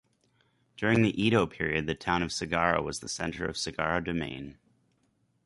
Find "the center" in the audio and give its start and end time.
3.01-3.45